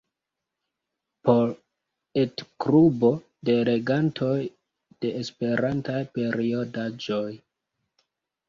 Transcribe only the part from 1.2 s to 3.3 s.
Por etklubo